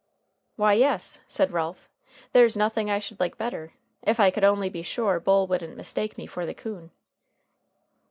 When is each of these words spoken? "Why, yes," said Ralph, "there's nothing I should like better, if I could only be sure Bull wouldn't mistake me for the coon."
"Why, 0.55 0.73
yes," 0.73 1.19
said 1.27 1.51
Ralph, 1.53 1.87
"there's 2.33 2.57
nothing 2.57 2.89
I 2.89 2.97
should 2.97 3.19
like 3.19 3.37
better, 3.37 3.73
if 4.01 4.19
I 4.19 4.31
could 4.31 4.43
only 4.43 4.67
be 4.67 4.81
sure 4.81 5.19
Bull 5.19 5.45
wouldn't 5.45 5.77
mistake 5.77 6.17
me 6.17 6.25
for 6.25 6.43
the 6.43 6.55
coon." 6.55 6.89